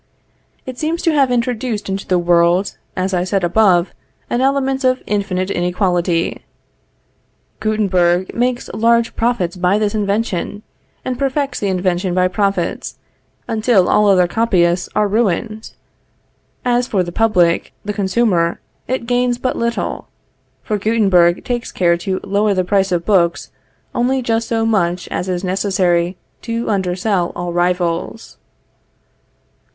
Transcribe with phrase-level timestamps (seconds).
[0.65, 3.93] It seems to have introduced into the world, as I said above,
[4.31, 6.41] an element of infinite inequality.
[7.59, 10.63] Guttenberg makes large profits by this invention,
[11.05, 12.97] and perfects the invention by the profits,
[13.47, 15.73] until all other copyists are ruined.
[16.65, 20.07] As for the public, the consumer, it gains but little,
[20.63, 23.51] for Guttenberg takes care to lower the price of books
[23.93, 28.37] only just so much as is necessary to undersell all rivals.